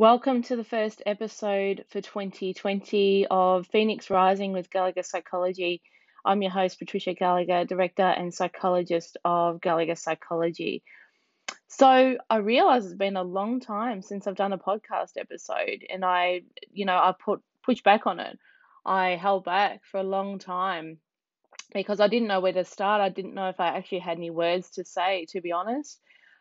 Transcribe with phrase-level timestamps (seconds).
[0.00, 5.82] Welcome to the first episode for 2020 of Phoenix Rising with Gallagher Psychology.
[6.24, 10.82] I'm your host, Patricia Gallagher, Director and Psychologist of Gallagher Psychology.
[11.68, 16.02] So, I realize it's been a long time since I've done a podcast episode, and
[16.02, 18.38] I, you know, I put pushed back on it.
[18.86, 20.96] I held back for a long time
[21.74, 23.02] because I didn't know where to start.
[23.02, 26.00] I didn't know if I actually had any words to say, to be honest.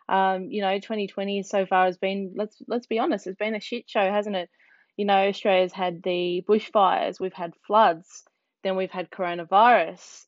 [0.10, 3.60] Um, you know, 2020 so far has been let's let's be honest, it's been a
[3.60, 4.50] shit show, hasn't it?
[4.98, 8.24] You know, Australia's had the bushfires, we've had floods,
[8.64, 10.26] then we've had coronavirus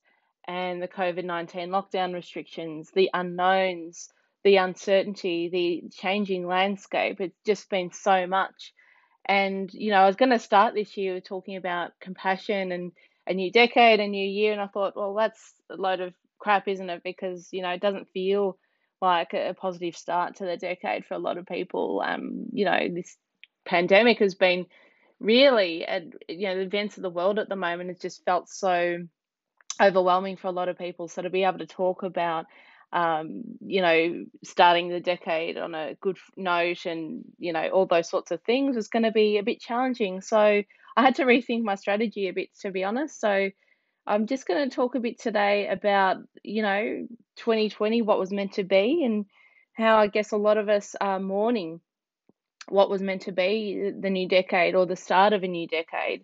[0.47, 4.09] and the COVID 19 lockdown restrictions, the unknowns,
[4.43, 7.21] the uncertainty, the changing landscape.
[7.21, 8.73] It's just been so much.
[9.25, 12.91] And, you know, I was going to start this year talking about compassion and
[13.27, 14.51] a new decade, a new year.
[14.51, 17.03] And I thought, well, that's a load of crap, isn't it?
[17.03, 18.57] Because, you know, it doesn't feel
[19.01, 22.01] like a, positive start to the decade for a lot of people.
[22.05, 23.17] Um, you know, this
[23.65, 24.65] pandemic has been
[25.19, 28.49] really, at, you know, the events of the world at the moment has just felt
[28.49, 28.97] so
[29.81, 31.07] overwhelming for a lot of people.
[31.07, 32.45] So to be able to talk about,
[32.93, 38.09] um, you know, starting the decade on a good note and, you know, all those
[38.09, 40.21] sorts of things was going to be a bit challenging.
[40.21, 43.19] So I had to rethink my strategy a bit, to be honest.
[43.19, 43.49] So
[44.07, 47.07] I'm just going to talk a bit today about, you know,
[47.37, 49.25] 2020, what was meant to be, and
[49.73, 51.81] how I guess a lot of us are mourning
[52.69, 56.23] what was meant to be the new decade or the start of a new decade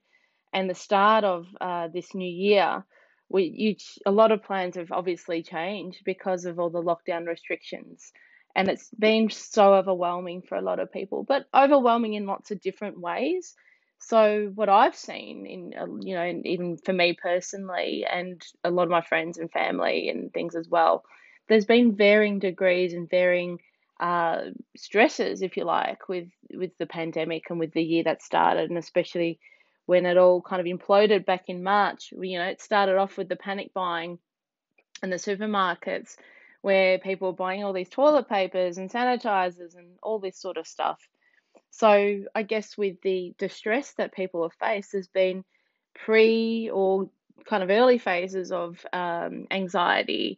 [0.54, 2.84] and the start of uh, this new year.
[3.30, 3.76] We, you,
[4.06, 8.12] a lot of plans have obviously changed because of all the lockdown restrictions,
[8.56, 12.62] and it's been so overwhelming for a lot of people, but overwhelming in lots of
[12.62, 13.56] different ways.
[14.00, 18.84] So what I've seen in uh, you know even for me personally and a lot
[18.84, 21.04] of my friends and family and things as well,
[21.50, 23.60] there's been varying degrees and varying
[24.00, 24.42] uh,
[24.76, 28.78] stresses, if you like, with with the pandemic and with the year that started, and
[28.78, 29.40] especially
[29.88, 32.12] when it all kind of imploded back in March.
[32.12, 34.20] You know, it started off with the panic buying
[35.02, 36.16] in the supermarkets,
[36.62, 40.68] where people were buying all these toilet papers and sanitizers and all this sort of
[40.68, 41.00] stuff.
[41.72, 45.44] So I guess with the distress that people have faced, there's been
[45.94, 47.10] pre or
[47.46, 50.38] kind of early phases of um, anxiety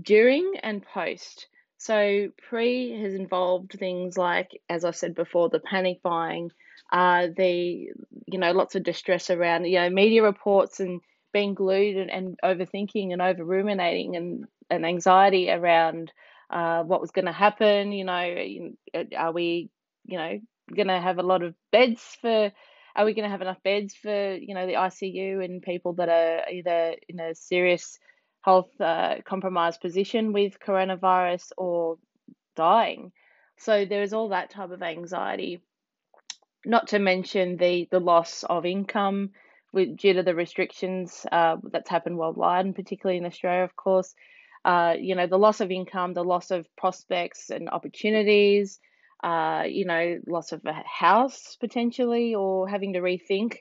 [0.00, 1.48] during and post.
[1.78, 6.50] So pre has involved things like, as I said before, the panic buying,
[6.92, 7.90] uh, the
[8.26, 11.00] you know lots of distress around you know media reports and
[11.32, 16.12] being glued and, and overthinking and over ruminating and, and anxiety around
[16.50, 17.92] uh, what was going to happen.
[17.92, 18.70] You know,
[19.16, 19.70] are we
[20.06, 20.40] you know
[20.74, 22.52] going to have a lot of beds for
[22.98, 26.08] are we going to have enough beds for you know the ICU and people that
[26.08, 27.98] are either in a serious
[28.42, 31.96] health uh, compromised position with coronavirus or
[32.56, 33.12] dying?
[33.56, 35.60] So there is all that type of anxiety.
[36.64, 39.30] Not to mention the the loss of income
[39.72, 44.14] with due to the restrictions uh, that's happened worldwide and particularly in Australia of course.
[44.64, 48.80] Uh, you know the loss of income the loss of prospects and opportunities
[49.22, 53.58] uh, you know, loss of a house potentially, or having to rethink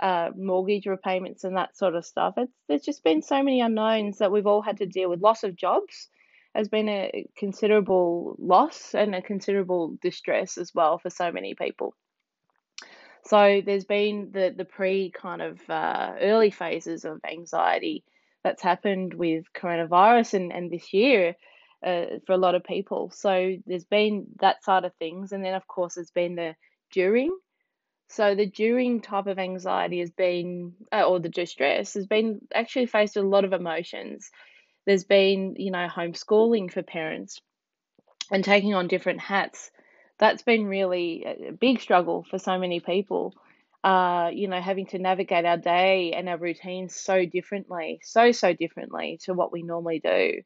[0.00, 2.34] uh, mortgage repayments and that sort of stuff.
[2.36, 5.20] It's there's just been so many unknowns that we've all had to deal with.
[5.20, 6.08] Loss of jobs
[6.54, 11.94] has been a considerable loss and a considerable distress as well for so many people.
[13.24, 18.04] So there's been the the pre kind of uh, early phases of anxiety
[18.44, 21.34] that's happened with coronavirus and, and this year
[21.84, 23.10] uh, for a lot of people.
[23.14, 26.54] So there's been that side of things, and then of course there's been the
[26.92, 27.36] during.
[28.08, 32.86] So the during type of anxiety has been, uh, or the distress has been actually
[32.86, 34.30] faced with a lot of emotions.
[34.86, 37.40] There's been, you know, homeschooling for parents
[38.30, 39.70] and taking on different hats.
[40.18, 43.34] That's been really a big struggle for so many people.
[43.84, 48.52] Uh, you know, having to navigate our day and our routines so differently, so, so
[48.52, 50.42] differently to what we normally do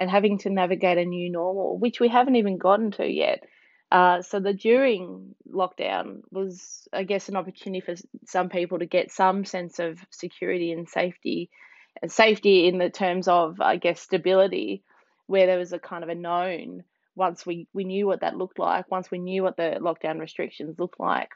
[0.00, 3.44] and having to navigate a new normal, which we haven't even gotten to yet.
[3.92, 7.94] Uh, so the during lockdown was, I guess, an opportunity for
[8.26, 11.50] some people to get some sense of security and safety,
[12.00, 14.82] and safety in the terms of, I guess, stability,
[15.26, 16.82] where there was a kind of a known
[17.14, 20.78] once we, we knew what that looked like, once we knew what the lockdown restrictions
[20.78, 21.28] looked like.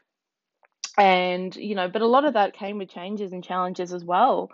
[0.97, 4.49] And, you know, but a lot of that came with changes and challenges as well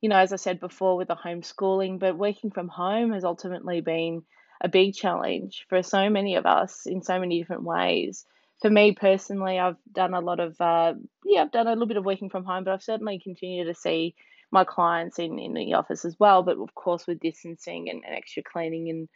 [0.00, 3.80] you know, as I said before, with the homeschooling, but working from home has ultimately
[3.80, 4.22] been
[4.60, 8.24] a big challenge for so many of us in so many different ways.
[8.60, 10.94] For me personally, I've done a lot of, uh,
[11.24, 13.74] yeah, I've done a little bit of working from home, but I've certainly continued to
[13.74, 14.14] see
[14.50, 16.42] my clients in, in the office as well.
[16.42, 19.08] But of course, with distancing and, and extra cleaning and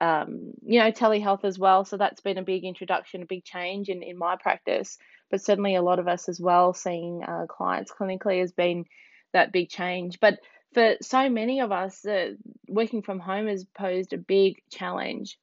[0.00, 1.84] um, you know, telehealth as well.
[1.84, 4.98] So that's been a big introduction, a big change in, in my practice.
[5.30, 8.84] But certainly a lot of us as well, seeing uh, clients clinically has been
[9.32, 10.20] that big change.
[10.20, 10.38] But
[10.74, 12.32] for so many of us, uh,
[12.68, 15.38] working from home has posed a big challenge.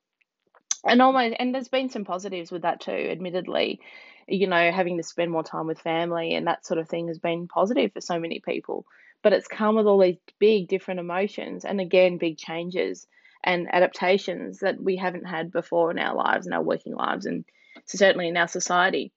[0.86, 3.80] And almost, and there's been some positives with that too, admittedly.
[4.28, 7.20] You know, having to spend more time with family and that sort of thing has
[7.20, 8.86] been positive for so many people.
[9.22, 13.08] But it's come with all these big different emotions and again, big changes
[13.44, 17.44] and adaptations that we haven't had before in our lives, and our working lives, and
[17.86, 19.12] certainly in our society.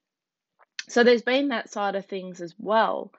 [0.89, 3.11] So there's been that side of things as well.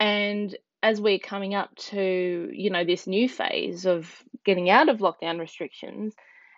[0.00, 4.10] And as we're coming up to, you know, this new phase of
[4.44, 6.14] getting out of lockdown restrictions,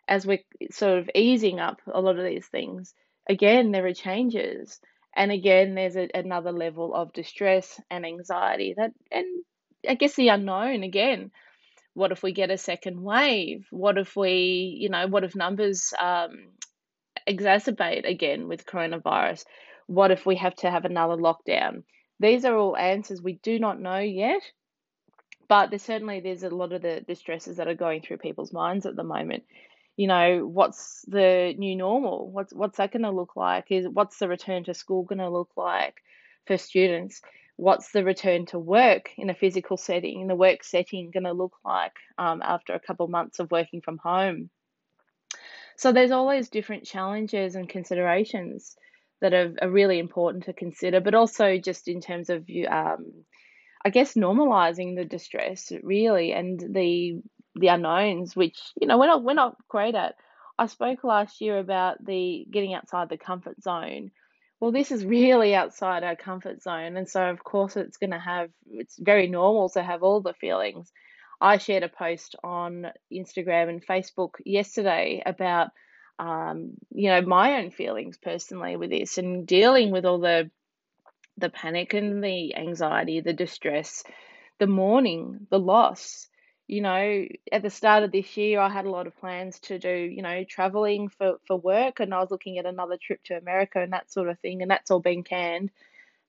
[0.08, 0.40] as we're
[0.70, 2.94] sort of easing up a lot of these things,
[3.28, 4.80] again, there are changes.
[5.16, 9.26] And again, there's a, another level of distress and anxiety that, and
[9.88, 11.30] I guess the unknown again
[11.94, 13.66] what if we get a second wave?
[13.70, 16.48] What if we, you know, what if numbers um,
[17.28, 19.44] exacerbate again with coronavirus?
[19.86, 21.84] What if we have to have another lockdown?
[22.20, 24.42] These are all answers we do not know yet,
[25.48, 28.52] but there's certainly there's a lot of the, the stresses that are going through people's
[28.52, 29.44] minds at the moment.
[29.96, 32.30] You know, what's the new normal?
[32.30, 33.70] What's what's that going to look like?
[33.70, 36.02] Is what's the return to school going to look like
[36.46, 37.20] for students?
[37.56, 41.32] what's the return to work in a physical setting, in the work setting, going to
[41.32, 44.50] look like um, after a couple months of working from home?
[45.76, 48.76] So there's always different challenges and considerations
[49.20, 53.24] that are, are really important to consider, but also just in terms of you, um,
[53.84, 57.22] I guess, normalizing the distress really and the
[57.56, 60.16] the unknowns, which you know we're not we're not great at.
[60.58, 64.10] I spoke last year about the getting outside the comfort zone
[64.64, 66.96] well, this is really outside our comfort zone.
[66.96, 70.32] And so, of course, it's going to have, it's very normal to have all the
[70.32, 70.90] feelings.
[71.38, 75.68] I shared a post on Instagram and Facebook yesterday about,
[76.18, 80.50] um, you know, my own feelings personally with this and dealing with all the
[81.36, 84.04] the panic and the anxiety, the distress,
[84.58, 86.28] the mourning, the loss
[86.66, 89.78] you know, at the start of this year, I had a lot of plans to
[89.78, 93.36] do, you know, traveling for, for work, and I was looking at another trip to
[93.36, 95.70] America and that sort of thing, and that's all been canned.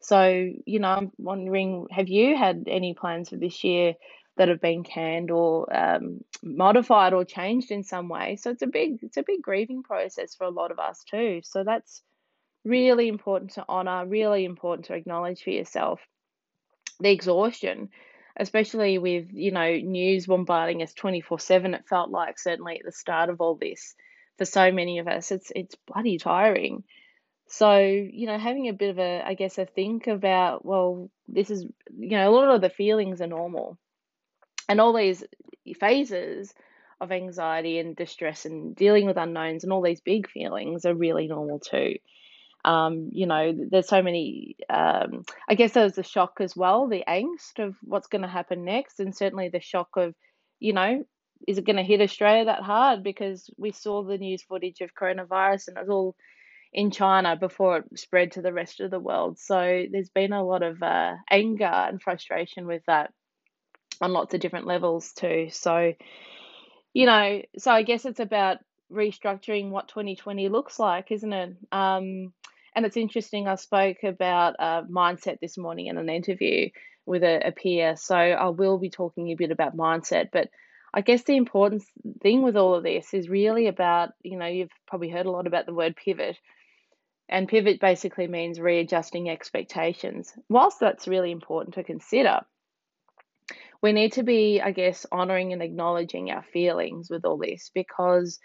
[0.01, 3.95] So, you know, I'm wondering, have you had any plans for this year
[4.37, 8.35] that have been canned or um, modified or changed in some way?
[8.35, 11.41] So it's a big, it's a big grieving process for a lot of us too.
[11.43, 12.01] So that's
[12.63, 16.01] really important to honor, really important to acknowledge for yourself.
[16.99, 17.89] The exhaustion
[18.37, 23.29] especially with you know news bombarding us 24/7 it felt like certainly at the start
[23.29, 23.95] of all this
[24.37, 26.83] for so many of us it's it's bloody tiring
[27.47, 31.49] so you know having a bit of a i guess a think about well this
[31.49, 31.63] is
[31.97, 33.77] you know a lot of the feelings are normal
[34.67, 35.23] and all these
[35.79, 36.53] phases
[37.01, 41.27] of anxiety and distress and dealing with unknowns and all these big feelings are really
[41.27, 41.95] normal too
[42.65, 44.57] um, you know, there's so many.
[44.69, 48.65] Um, I guess there's the shock as well, the angst of what's going to happen
[48.65, 50.15] next, and certainly the shock of,
[50.59, 51.05] you know,
[51.47, 53.03] is it going to hit Australia that hard?
[53.03, 56.15] Because we saw the news footage of coronavirus and it was all
[56.73, 59.37] in China before it spread to the rest of the world.
[59.37, 63.13] So there's been a lot of uh, anger and frustration with that
[64.01, 65.49] on lots of different levels too.
[65.51, 65.93] So,
[66.93, 68.57] you know, so I guess it's about
[68.91, 71.55] restructuring what 2020 looks like, isn't it?
[71.71, 72.33] Um,
[72.75, 76.69] and it's interesting, I spoke about uh, mindset this morning in an interview
[77.05, 77.95] with a, a peer.
[77.95, 80.29] So I will be talking a bit about mindset.
[80.31, 80.49] But
[80.93, 81.83] I guess the important
[82.21, 85.47] thing with all of this is really about, you know, you've probably heard a lot
[85.47, 86.37] about the word pivot.
[87.27, 90.33] And pivot basically means readjusting expectations.
[90.49, 92.41] Whilst that's really important to consider,
[93.81, 98.39] we need to be, I guess, honoring and acknowledging our feelings with all this because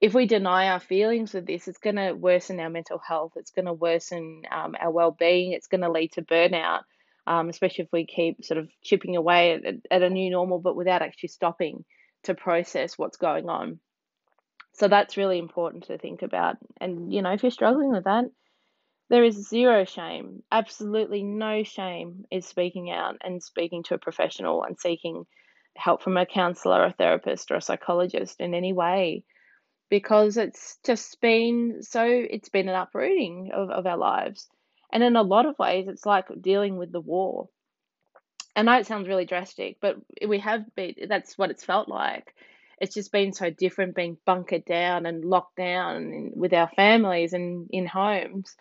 [0.00, 3.32] if we deny our feelings with this, it's going to worsen our mental health.
[3.36, 5.52] It's going to worsen um, our well being.
[5.52, 6.80] It's going to lead to burnout,
[7.26, 10.76] um, especially if we keep sort of chipping away at, at a new normal, but
[10.76, 11.84] without actually stopping
[12.24, 13.80] to process what's going on.
[14.74, 16.56] So that's really important to think about.
[16.78, 18.26] And, you know, if you're struggling with that,
[19.08, 24.64] there is zero shame, absolutely no shame in speaking out and speaking to a professional
[24.64, 25.26] and seeking
[25.76, 29.24] help from a counselor, a therapist, or a psychologist in any way
[29.88, 34.48] because it's just been so it's been an uprooting of, of our lives.
[34.92, 37.48] And in a lot of ways it's like dealing with the war.
[38.54, 39.96] I know it sounds really drastic but
[40.26, 42.34] we have been that's what it's felt like.
[42.80, 47.68] It's just been so different being bunkered down and locked down with our families and
[47.70, 48.56] in homes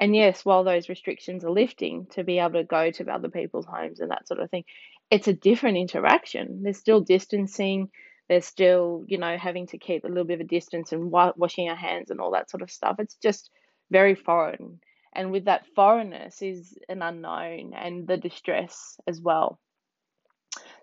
[0.00, 3.66] and yes while those restrictions are lifting to be able to go to other people's
[3.66, 4.64] homes and that sort of thing
[5.10, 7.88] it's a different interaction there's still distancing
[8.28, 11.32] They're still, you know, having to keep a little bit of a distance and wa-
[11.36, 12.96] washing our hands and all that sort of stuff.
[12.98, 13.50] It's just
[13.90, 14.80] very foreign.
[15.14, 19.58] And with that foreignness is an unknown and the distress as well.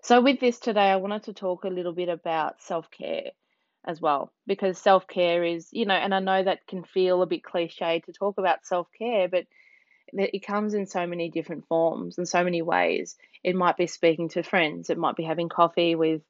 [0.02, 3.32] So, with this today, I wanted to talk a little bit about self care
[3.86, 7.26] as well, because self care is, you know, and I know that can feel a
[7.26, 9.46] bit cliche to talk about self care, but
[10.12, 13.16] it comes in so many different forms and so many ways.
[13.42, 16.22] It might be speaking to friends, it might be having coffee with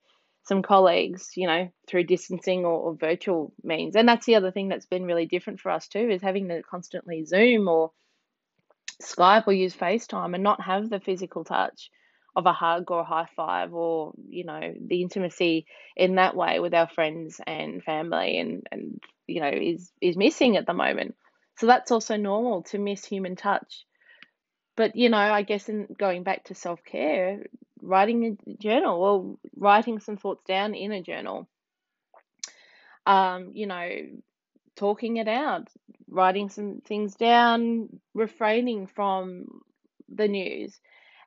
[0.45, 3.97] some colleagues, you know, through distancing or, or virtual means.
[3.97, 6.63] And that's the other thing that's been really different for us too, is having to
[6.63, 7.93] constantly Zoom or
[9.03, 11.91] Skype or use FaceTime and not have the physical touch
[12.37, 16.59] of a hug or a high five or, you know, the intimacy in that way
[16.61, 21.15] with our friends and family and, and you know, is is missing at the moment.
[21.59, 23.85] So that's also normal to miss human touch.
[24.77, 27.45] But, you know, I guess in going back to self care,
[27.81, 31.49] writing a journal or writing some thoughts down in a journal,
[33.07, 33.89] um, you know,
[34.77, 35.69] talking it out,
[36.09, 39.61] writing some things down, refraining from
[40.09, 40.81] the news.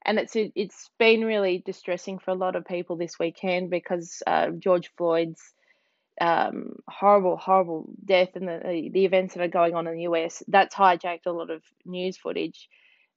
[0.08, 4.52] And it's it's been really distressing for a lot of people this weekend because uh,
[4.52, 5.54] George Floyd's
[6.20, 10.42] um, horrible, horrible death and the, the events that are going on in the US,
[10.48, 12.70] that's hijacked a lot of news footage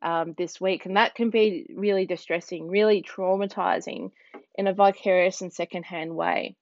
[0.03, 0.87] um, this week.
[0.87, 4.11] And that can be really distressing, really traumatizing
[4.57, 6.57] in a vicarious and secondhand way.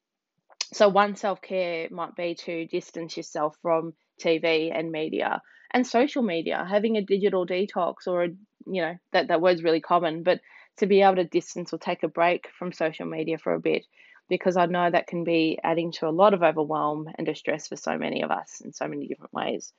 [0.73, 5.41] So, one self care might be to distance yourself from TV and media
[5.73, 8.29] and social media, having a digital detox or a,
[8.67, 10.41] you know, that, that word's really common, but
[10.79, 13.85] to be able to distance or take a break from social media for a bit
[14.29, 17.77] because I know that can be adding to a lot of overwhelm and distress for
[17.77, 19.73] so many of us in so many different ways.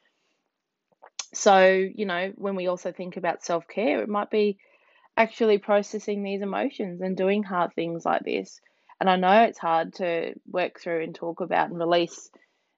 [1.34, 4.58] So, you know, when we also think about self care, it might be
[5.16, 8.60] actually processing these emotions and doing hard things like this.
[9.00, 12.30] And I know it's hard to work through and talk about and release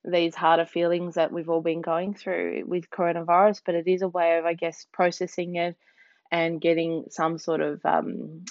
[0.04, 4.08] these harder feelings that we've all been going through with coronavirus, but it is a
[4.08, 5.78] way of, I guess, processing it
[6.32, 8.46] and getting some sort of um,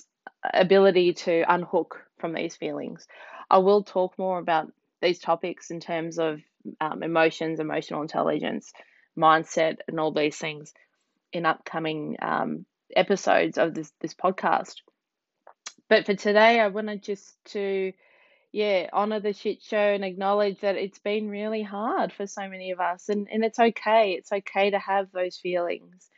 [0.52, 3.06] ability to unhook from these feelings.
[3.50, 6.40] I will talk more about these topics in terms of
[6.80, 8.72] um, emotions, emotional intelligence,
[9.18, 10.72] mindset, and all these things
[11.32, 14.76] in upcoming um, episodes of this this podcast.
[15.88, 17.92] But for today, I wanted just to,
[18.52, 22.72] yeah, honor the shit show and acknowledge that it's been really hard for so many
[22.72, 24.12] of us, and and it's okay.
[24.12, 26.08] It's okay to have those feelings.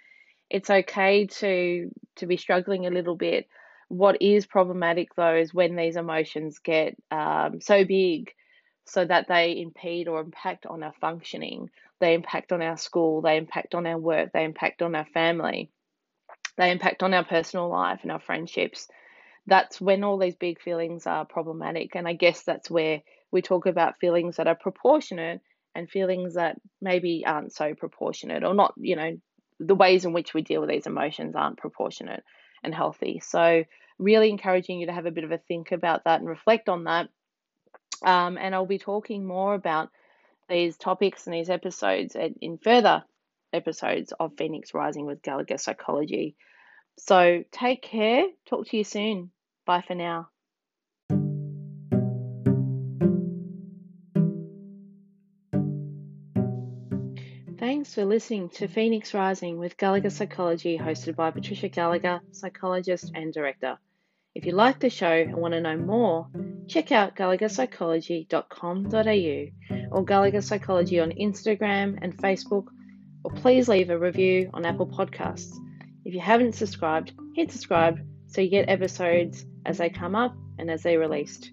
[0.48, 3.48] It's okay to to be struggling a little bit.
[3.88, 8.32] What is problematic though is when these emotions get um, so big
[8.86, 11.70] so that they impede or impact on our functioning,
[12.00, 15.70] they impact on our school, they impact on our work, they impact on our family,
[16.56, 18.88] they impact on our personal life and our friendships.
[19.46, 21.94] That's when all these big feelings are problematic.
[21.94, 25.40] And I guess that's where we talk about feelings that are proportionate
[25.74, 29.16] and feelings that maybe aren't so proportionate or not, you know,
[29.58, 32.22] the ways in which we deal with these emotions aren't proportionate
[32.62, 33.20] and healthy.
[33.24, 33.64] So
[33.98, 36.84] really encouraging you to have a bit of a think about that and reflect on
[36.84, 37.08] that.
[38.04, 39.90] Um, and I'll be talking more about
[40.48, 43.04] these topics and these episodes in further
[43.52, 46.36] episodes of Phoenix Rising with Gallagher Psychology.
[46.98, 48.26] So take care.
[48.46, 49.30] Talk to you soon.
[49.66, 50.28] Bye for now.
[57.58, 63.32] Thanks for listening to Phoenix Rising with Gallagher Psychology, hosted by Patricia Gallagher, psychologist and
[63.32, 63.78] director.
[64.34, 66.26] If you like the show and want to know more,
[66.66, 72.66] check out gallagherpsychology.com.au or Gallagher Psychology on Instagram and Facebook,
[73.22, 75.54] or please leave a review on Apple Podcasts.
[76.04, 80.70] If you haven't subscribed, hit subscribe so you get episodes as they come up and
[80.70, 81.52] as they're released.